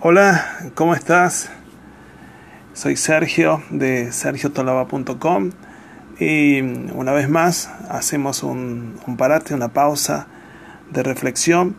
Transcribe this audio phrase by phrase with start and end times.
[0.00, 1.50] Hola, ¿cómo estás?
[2.72, 5.50] Soy Sergio de sergiotolava.com
[6.20, 10.28] y una vez más hacemos un, parate, una pausa
[10.92, 11.74] de reflexión.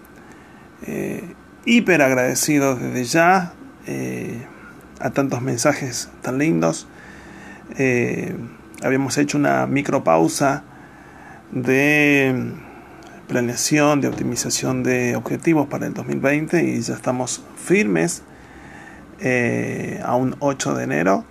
[0.86, 3.54] Eh, hiper agradecido desde ya
[3.88, 4.46] eh,
[5.00, 6.90] a tantos mensajes tan lindos.
[7.78, 8.36] Eh,
[8.84, 10.66] habíamos hecho una micropausa
[11.54, 12.54] de
[13.30, 18.24] planeación, de optimización de objetivos para el 2020 y ya estamos firmes
[19.22, 21.24] eh, a un 8 de enero,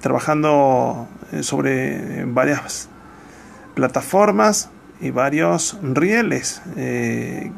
[0.00, 2.88] trabajando eh, sobre varias
[3.74, 4.68] plataformas
[5.00, 7.52] y varios rieles eh,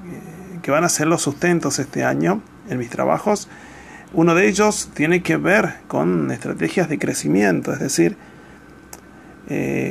[0.63, 3.49] que van a ser los sustentos este año en mis trabajos.
[4.13, 8.17] Uno de ellos tiene que ver con estrategias de crecimiento, es decir,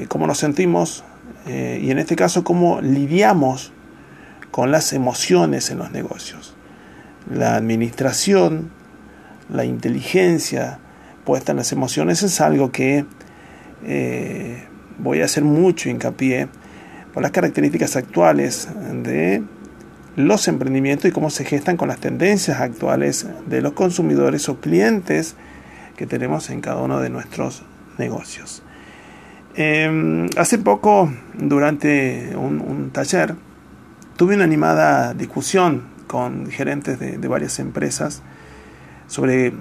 [0.08, 1.04] cómo nos sentimos
[1.48, 3.72] y en este caso cómo lidiamos
[4.52, 6.56] con las emociones en los negocios.
[7.32, 8.72] La administración,
[9.50, 10.80] la inteligencia
[11.26, 13.06] puesta en las emociones es algo que
[13.84, 14.64] eh,
[14.98, 16.48] voy a hacer mucho hincapié
[17.14, 18.68] por las características actuales
[19.04, 19.44] de
[20.16, 25.36] los emprendimientos y cómo se gestan con las tendencias actuales de los consumidores o clientes
[25.96, 27.64] que tenemos en cada uno de nuestros
[27.98, 28.64] negocios.
[29.60, 33.34] Em, hace poco, durante un taller,
[34.16, 38.22] tuve una animada discusión con gerentes de, varias empresas
[39.08, 39.54] sobre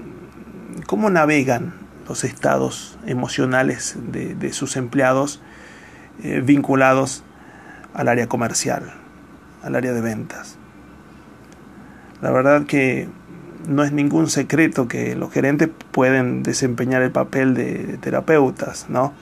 [0.86, 1.72] cómo navegan
[2.08, 5.40] los estados emocionales de, sus empleados
[6.22, 7.24] eh, vinculados
[7.94, 8.92] al área comercial,
[9.62, 10.56] al área de ventas.
[12.20, 13.08] La verdad que
[13.66, 19.14] no es ningún secreto que los gerentes pueden desempeñar el papel de terapeutas, ¿no?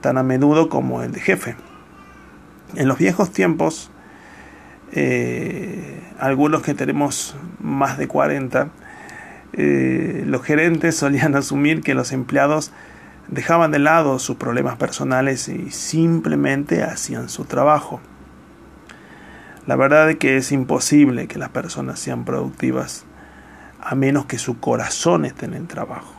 [0.00, 1.56] Tan a menudo como el de jefe.
[2.74, 3.90] En los viejos tiempos,
[4.92, 8.68] eh, algunos que tenemos más de 40,
[9.52, 12.72] eh, los gerentes solían asumir que los empleados
[13.28, 18.00] dejaban de lado sus problemas personales y simplemente hacían su trabajo.
[19.66, 23.04] La verdad es que es imposible que las personas sean productivas
[23.80, 26.14] a menos que su corazón esté en el trabajo.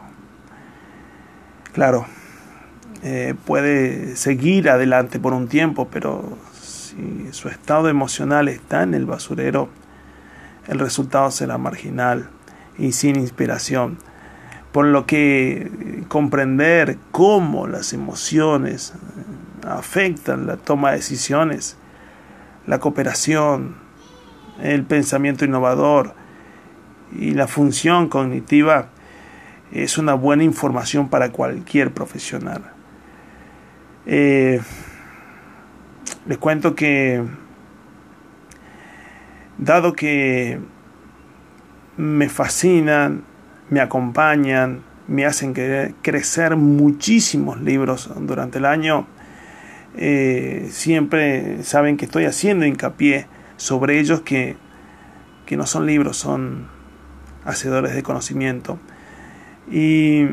[1.73, 2.05] Claro,
[3.03, 9.05] eh, puede seguir adelante por un tiempo, pero si su estado emocional está en el
[9.05, 9.69] basurero,
[10.67, 12.29] el resultado será marginal
[12.77, 13.97] y sin inspiración.
[14.71, 18.93] Por lo que comprender cómo las emociones
[19.67, 21.77] afectan la toma de decisiones,
[22.67, 23.75] la cooperación,
[24.61, 26.13] el pensamiento innovador
[27.11, 28.89] y la función cognitiva
[29.71, 32.61] es una buena información para cualquier profesional.
[34.05, 34.59] Eh,
[36.25, 37.23] les cuento que,
[39.57, 40.59] dado que
[41.97, 43.23] me fascinan,
[43.69, 45.53] me acompañan, me hacen
[46.01, 49.07] crecer muchísimos libros durante el año,
[49.97, 54.55] eh, siempre saben que estoy haciendo hincapié sobre ellos que,
[55.45, 56.67] que no son libros, son
[57.45, 58.79] hacedores de conocimiento.
[59.69, 60.27] Y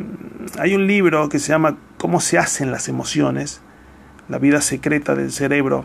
[0.58, 3.60] hay un libro que se llama Cómo se hacen las emociones,
[4.28, 5.84] la vida secreta del cerebro,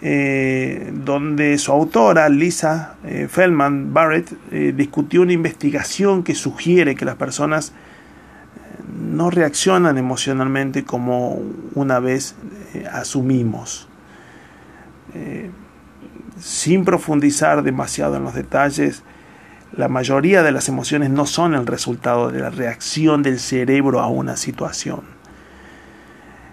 [0.00, 7.04] eh, donde su autora, Lisa eh, Feldman Barrett, eh, discutió una investigación que sugiere que
[7.04, 7.72] las personas
[8.96, 11.42] no reaccionan emocionalmente como
[11.74, 12.36] una vez
[12.92, 13.88] asumimos.
[16.38, 19.02] sin profundizar demasiado en los detalles,
[19.72, 24.08] la mayoría de las emociones no son el resultado de la reacción del cerebro a
[24.08, 25.18] una situación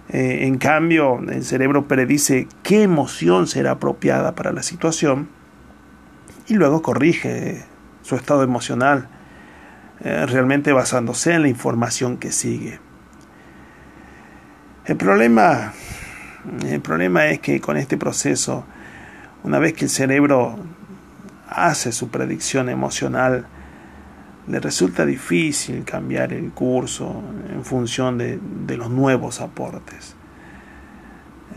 [0.10, 5.30] eh, en cambio, el cerebro predice qué emoción será apropiada para la situación
[6.48, 7.64] y luego corrige
[8.04, 9.10] su estado emocional,
[10.02, 12.80] eh, realmente basándose en la información que sigue.
[14.86, 15.74] El problema,
[16.68, 18.64] el problema es que con este proceso,
[19.44, 20.56] una vez que el cerebro
[21.48, 23.46] hace su predicción emocional,
[24.48, 30.16] le resulta difícil cambiar el curso en función de, los nuevos aportes.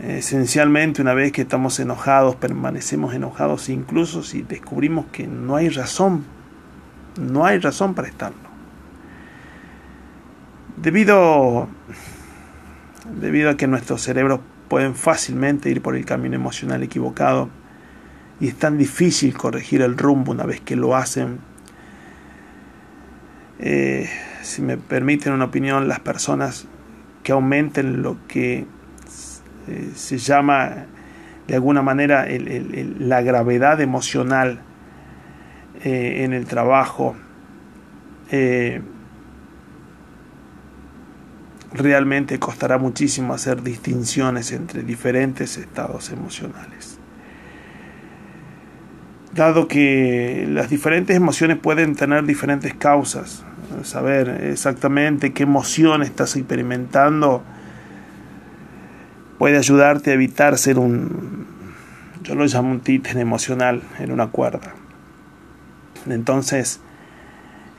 [0.01, 6.25] Esencialmente, una vez que estamos enojados, permanecemos enojados incluso si descubrimos que no hay razón,
[7.19, 8.49] no hay razón para estarlo.
[10.77, 11.67] Debido,
[13.19, 14.39] debido a que nuestros cerebros
[14.69, 17.49] pueden fácilmente ir por el camino emocional equivocado
[18.39, 21.39] y es tan difícil corregir el rumbo una vez que lo hacen,
[23.59, 24.09] eh,
[24.41, 26.65] si me permiten una opinión, las personas
[27.23, 28.65] que aumenten lo que
[29.67, 30.85] eh, se llama
[31.47, 34.61] de alguna manera la gravedad emocional
[35.83, 37.15] eh, en el trabajo
[41.73, 46.98] realmente costará muchísimo hacer distinciones entre diferentes estados emocionales.
[49.39, 53.45] Dado que las diferentes emociones pueden tener diferentes causas,
[53.83, 57.41] saber exactamente qué emoción estás experimentando
[59.37, 61.45] puede ayudarte a evitar ser un,
[62.21, 64.73] yo lo llamo un títere emocional en una cuerda.
[66.09, 66.81] Entonces,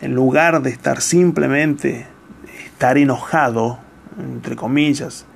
[0.01, 2.07] en lugar de estar simplemente
[2.65, 3.81] estar enojado,
[4.19, 5.27] entre comillas,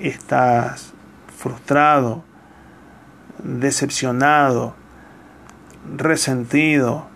[0.00, 0.92] estás
[1.36, 2.22] frustrado,
[3.42, 4.76] decepcionado,
[5.96, 7.06] resentido,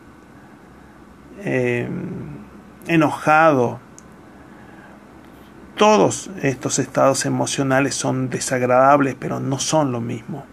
[1.44, 1.88] eh,
[2.86, 3.80] enojado.
[5.76, 10.44] Todos estos estados emocionales son desagradables, pero no son lo mismo.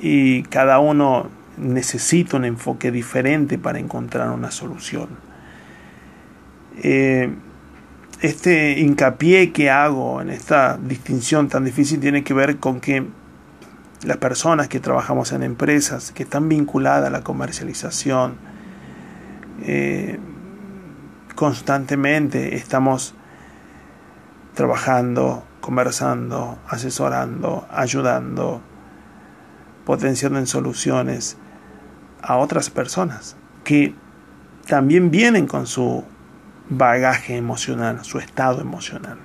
[0.00, 5.08] Y cada uno necesita un enfoque diferente para encontrar una solución.
[6.82, 7.32] Eh,
[8.22, 13.06] este hincapié que hago en esta distinción tan difícil tiene que ver con que
[14.02, 18.36] las personas que trabajamos en empresas que están vinculadas a la comercialización,
[19.62, 20.18] eh,
[21.34, 23.14] constantemente estamos
[24.54, 28.62] trabajando, conversando, asesorando, ayudando,
[29.84, 31.36] potenciando en soluciones
[32.22, 33.94] a otras personas que
[34.66, 36.04] también vienen con su
[36.68, 39.18] bagaje emocional, su estado emocional.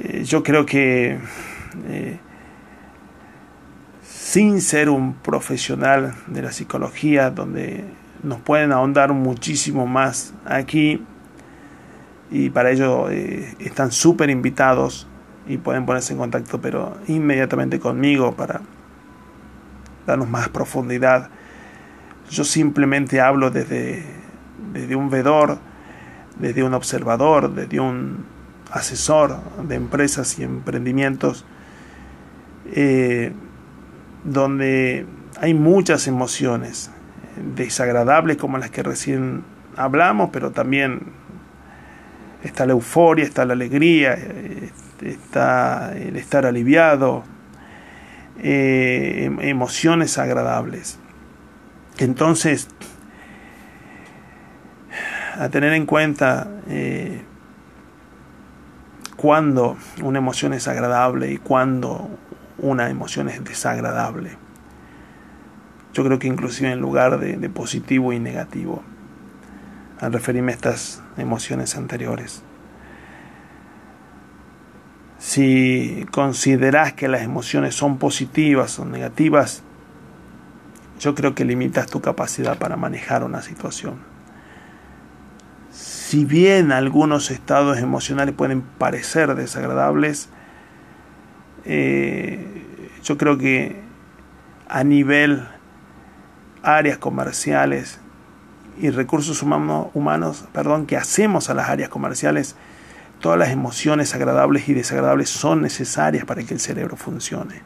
[0.00, 1.18] Eh, yo creo que
[1.86, 2.18] eh,
[4.02, 7.84] sin ser un profesional de la psicología, donde
[8.22, 11.04] nos pueden ahondar muchísimo más aquí,
[12.30, 15.06] y para ello eh, están súper invitados
[15.46, 18.62] y pueden ponerse en contacto, pero inmediatamente conmigo para
[20.06, 21.28] darnos más profundidad.
[22.30, 24.02] Yo simplemente hablo desde,
[24.72, 25.58] desde un vedor,
[26.38, 28.24] desde un observador, desde un
[28.70, 29.38] asesor
[29.68, 31.44] de empresas y emprendimientos,
[32.72, 33.32] eh,
[34.24, 35.06] donde
[35.40, 36.90] hay muchas emociones
[37.54, 39.44] desagradables como las que recién
[39.76, 41.00] hablamos, pero también
[42.42, 44.16] está la euforia, está la alegría,
[45.00, 47.24] está el estar aliviado,
[48.42, 50.98] eh, em, emociones agradables.
[51.98, 52.68] Entonces,
[55.38, 57.22] a tener en cuenta eh,
[59.16, 62.10] cuando una emoción es agradable y cuando
[62.58, 64.36] una emoción es desagradable.
[65.92, 68.82] Yo creo que inclusive en lugar de, de positivo y negativo,
[70.00, 72.42] al referirme a estas emociones anteriores.
[75.18, 79.62] Si consideras que las emociones son positivas o negativas,
[80.98, 83.96] yo creo que limitas tu capacidad para manejar una situación.
[85.70, 90.28] Si bien algunos estados emocionales pueden parecer desagradables,
[91.64, 92.44] eh,
[93.02, 93.76] yo creo que
[94.68, 95.46] a nivel
[96.62, 98.00] áreas comerciales
[98.80, 102.56] y recursos humanos, humanos perdón, que hacemos a las áreas comerciales,
[103.22, 107.62] Todas las emociones agradables y desagradables son necesarias para que el cerebro funcione.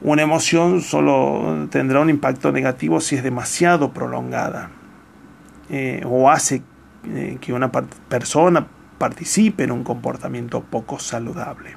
[0.00, 4.70] Una emoción solo tendrá un impacto negativo si es demasiado prolongada
[5.70, 6.62] eh, o hace
[7.04, 11.76] eh, que una persona participe en un comportamiento poco saludable.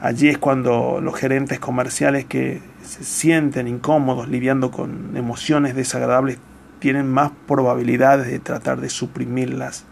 [0.00, 6.38] Allí es cuando los gerentes comerciales que se sienten incómodos lidiando con emociones desagradables
[6.78, 9.84] tienen más probabilidades de tratar de suprimirlas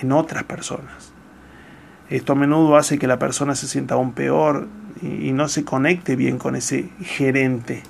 [0.00, 1.12] en otras personas.
[2.08, 4.68] Esto a menudo hace que la persona se sienta aún peor
[5.02, 7.82] y, no se conecte bien con ese gerente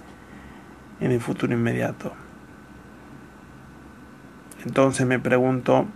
[1.01, 2.15] en el futuro inmediato.
[4.65, 5.87] Entonces me pregunto,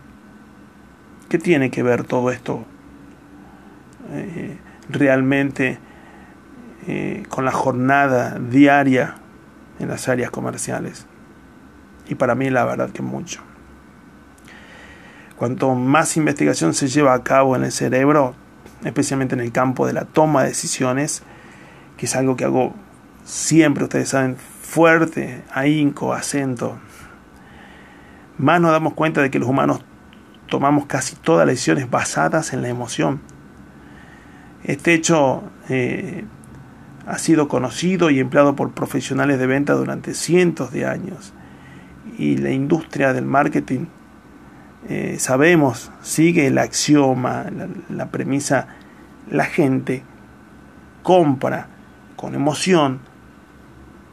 [1.30, 2.66] ¿qué tiene que ver todo esto
[4.12, 4.58] eh,
[4.90, 5.78] realmente
[6.87, 9.14] eh, con la jornada diaria
[9.78, 11.06] en las áreas comerciales?
[12.10, 13.40] y para mí la verdad que mucho.
[15.37, 18.34] Cuanto más investigación se lleva a cabo en el cerebro,
[18.84, 21.22] especialmente en el campo de la toma de decisiones,
[21.96, 22.75] que es algo que hago
[23.25, 26.78] siempre, ustedes saben, fuerte, ahínco, acento,
[28.38, 29.84] más nos damos cuenta de que los humanos
[30.50, 33.21] tomamos casi todas las decisiones basadas en la emoción.
[34.64, 36.25] Este hecho eh,
[37.07, 41.33] ha sido conocido y empleado por profesionales de venta durante cientos de años
[42.19, 43.87] y la industria del marketing,
[44.88, 47.47] eh, sabemos, sigue el axioma,
[47.88, 48.66] la, premisa,
[49.30, 50.02] la gente
[51.02, 51.69] compra
[52.16, 53.00] con emoción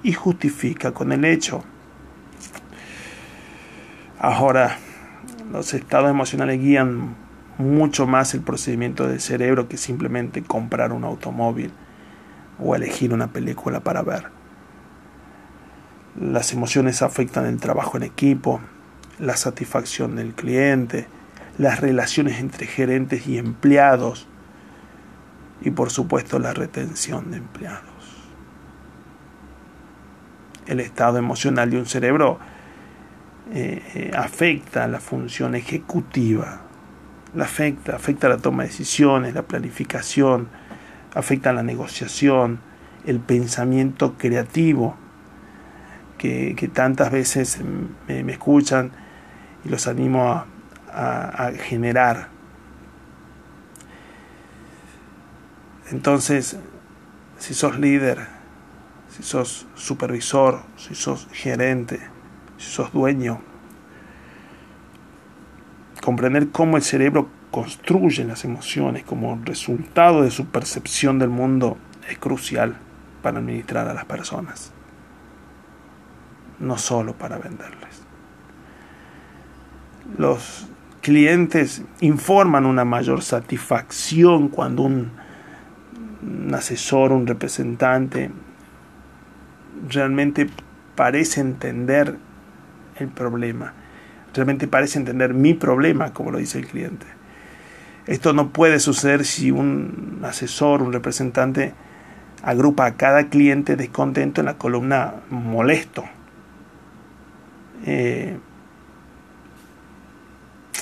[0.03, 1.63] y justifica con el hecho.
[4.19, 4.77] Ahora,
[5.51, 7.15] los estados emocionales guían
[7.57, 11.71] mucho más el procedimiento del cerebro que simplemente comprar un automóvil
[12.59, 14.27] o elegir una película para ver.
[16.19, 18.59] Las emociones afectan el trabajo en equipo,
[19.19, 21.07] la satisfacción del cliente,
[21.57, 24.27] las relaciones entre gerentes y empleados
[25.61, 27.83] y por supuesto la retención de empleados.
[30.67, 32.39] El estado emocional de un cerebro
[33.53, 36.61] eh, eh, afecta la función ejecutiva,
[37.33, 40.49] la afecta, afecta la toma de decisiones, la planificación,
[41.13, 42.59] afecta la negociación,
[43.05, 44.97] el pensamiento creativo,
[46.17, 47.59] que, tantas veces
[48.07, 48.91] me, escuchan
[49.63, 50.45] y los animo
[50.91, 52.29] a, a generar.
[55.91, 56.57] Entonces,
[57.37, 58.27] si sos líder,
[59.09, 62.16] si sos supervisor, si sos gerente,
[62.57, 63.39] si sos dueño,
[66.01, 71.77] comprender cómo el cerebro construye las emociones como resultado de su percepción del mundo
[72.09, 72.77] es crucial
[73.21, 74.71] para administrar a las personas,
[76.59, 78.03] no solo para venderles.
[80.17, 80.67] Los
[81.01, 85.11] clientes informan una mayor satisfacción cuando un,
[86.21, 88.31] un asesor, un representante
[89.89, 90.49] realmente
[90.95, 92.17] parece entender
[92.99, 93.73] el problema,
[94.33, 97.05] realmente parece entender mi problema, como lo dice el cliente.
[98.05, 101.73] Esto no puede suceder si un asesor, un representante,
[102.43, 106.05] agrupa a cada cliente descontento en la columna molesto.
[107.85, 108.37] Eh,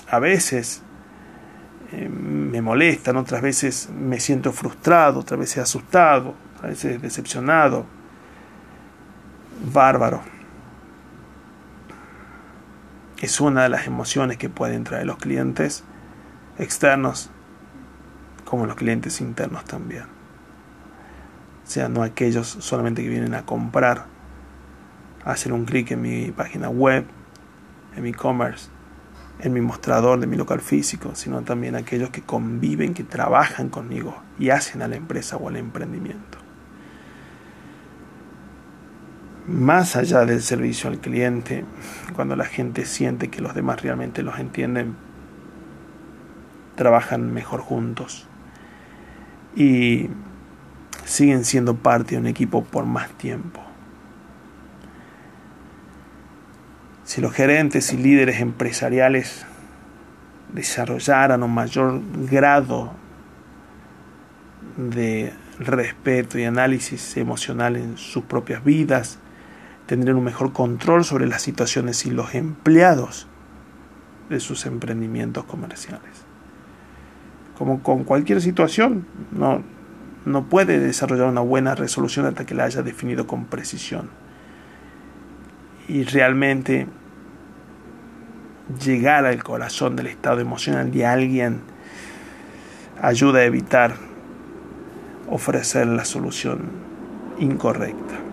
[0.09, 0.83] a veces
[1.93, 7.85] eh, me molestan, otras veces me siento frustrado, otras veces asustado, a veces decepcionado.
[9.73, 10.34] Bárbaro
[13.21, 15.83] es una de las emociones que pueden traer los clientes
[16.57, 17.29] externos
[18.43, 20.03] como los clientes internos también.
[20.03, 24.05] O sea, no aquellos solamente que vienen a comprar,
[25.23, 27.05] a hacer un clic en mi página web,
[27.95, 28.69] en mi e-commerce,
[29.39, 34.15] en mi mostrador de mi local físico, sino también aquellos que conviven, que trabajan conmigo
[34.37, 36.44] y hacen a la empresa o al emprendimiento
[39.47, 41.65] más allá del servicio al cliente,
[42.15, 44.95] cuando la gente siente que los demás realmente los entienden,
[46.75, 48.27] trabajan mejor juntos
[49.55, 50.09] y
[51.05, 53.61] siguen siendo parte de un equipo por más tiempo.
[57.03, 59.45] Si los gerentes y líderes empresariales
[60.51, 62.93] desarrollaran un mayor grado
[64.75, 69.19] de respeto y análisis emocional en sus propias vidas,
[69.85, 73.27] tendrían un mejor control sobre las situaciones y los empleados
[74.29, 76.25] de sus emprendimientos comerciales.
[77.57, 79.61] Como con cualquier situación, no,
[80.25, 84.09] no puede desarrollar una buena resolución hasta que la haya definido con precisión.
[85.87, 86.87] Y realmente
[88.83, 91.61] llegar al corazón del estado emocional de alguien
[93.01, 93.95] ayuda a evitar
[95.29, 96.69] ofrecer la solución
[97.39, 98.24] incorrecta.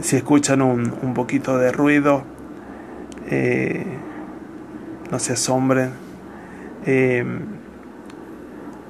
[0.00, 2.24] Si escuchan un, poquito de ruido,
[3.30, 3.84] eh,
[5.10, 5.92] no se asombren.
[6.86, 7.24] Eh,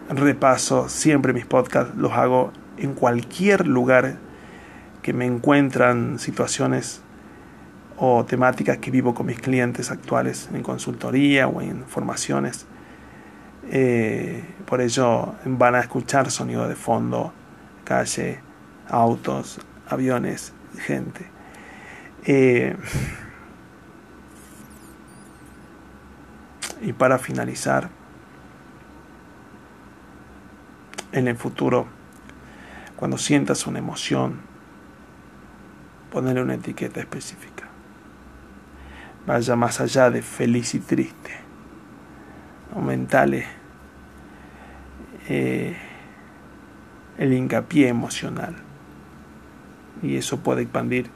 [0.08, 4.16] repaso siempre mis podcasts, los hago en cualquier lugar
[5.02, 7.00] que me encuentran situaciones
[7.96, 12.66] o temáticas que vivo con mis clientes actuales en consultoría o en formaciones.
[13.70, 17.32] Eh, por ello van a escuchar sonido de fondo,
[17.84, 18.40] calle,
[18.88, 21.26] autos, aviones, gente.
[22.26, 22.76] Eh,
[26.82, 27.90] y para finalizar,
[31.12, 31.86] en el futuro,
[32.96, 34.40] cuando sientas una emoción,
[36.10, 37.64] ponerle una etiqueta específica.
[39.26, 41.30] Vaya más allá de feliz y triste.
[42.74, 43.46] Aumentale
[45.28, 45.76] eh,
[47.16, 48.63] el hincapié emocional
[50.04, 51.10] y eso puede expandir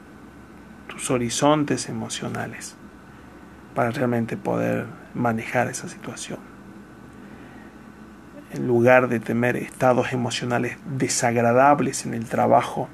[0.87, 2.75] tus horizontes emocionales
[3.75, 6.39] para realmente poder manejar esa situación.
[8.51, 12.89] En lugar de temer estados emocionales desagradables en el trabajo,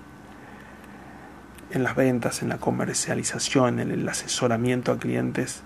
[1.71, 5.63] en las ventas, en la comercialización, en el asesoramiento a clientes,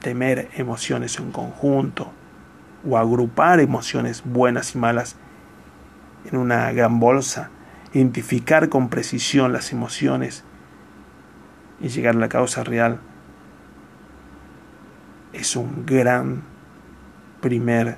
[0.00, 2.12] temer emociones en conjunto
[2.88, 5.16] o agrupar emociones buenas y malas
[6.30, 7.50] en una gran bolsa,
[7.92, 10.44] identificar con precisión las emociones
[11.80, 13.00] y llegar a la causa real
[15.32, 16.42] es un gran
[17.40, 17.96] primer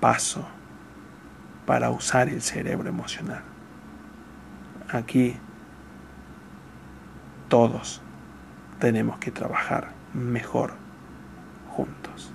[0.00, 0.46] paso
[1.66, 3.42] para usar el cerebro emocional.
[4.90, 5.36] Aquí
[7.48, 8.02] todos
[8.80, 10.72] tenemos que trabajar mejor
[11.70, 12.32] juntos.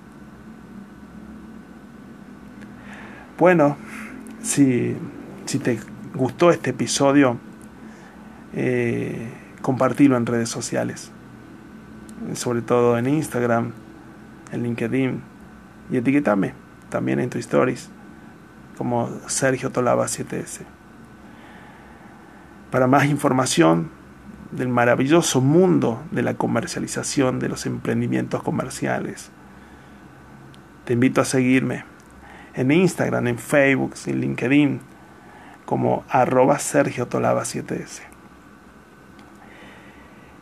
[3.37, 3.77] Bueno,
[4.41, 4.95] si,
[5.45, 5.79] te
[6.15, 7.37] gustó este episodio,
[8.53, 9.29] eh,
[10.17, 11.11] en redes sociales,
[12.33, 13.71] sobre todo en Instagram,
[14.51, 15.21] en LinkedIn,
[15.91, 16.53] y etiquetame
[16.89, 17.37] también en tu
[18.77, 20.61] como Sergio Tolaba 7S.
[22.71, 23.89] Para más información
[24.51, 29.31] del maravilloso mundo de la comercialización de los emprendimientos comerciales,
[30.85, 31.83] te invito a seguirme
[32.59, 34.81] en Instagram, en Facebook, en LinkedIn,
[35.65, 38.01] como arroba Sergio Tolaba 7S.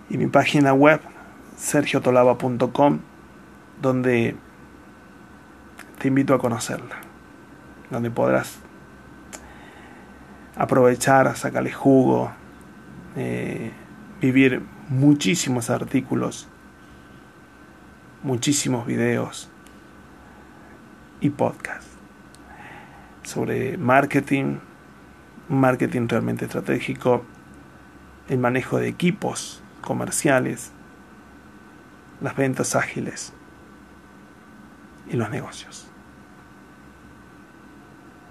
[0.10, 1.00] Y mi página web,
[1.58, 3.00] sergiotolaba.com,
[3.80, 4.36] donde
[6.00, 6.96] te invito a conocerla,
[7.92, 8.58] donde podrás
[10.56, 12.32] aprovechar, sacarle jugo,
[13.16, 13.72] eh,
[14.22, 16.48] vivir muchísimos artículos,
[18.24, 19.52] muchísimos videos
[21.22, 21.87] y podcasts
[23.28, 24.60] sobre marketing,
[25.50, 27.26] marketing realmente estratégico,
[28.30, 30.72] el manejo de equipos comerciales,
[32.22, 33.34] las ventas ágiles
[35.10, 35.87] y los negocios.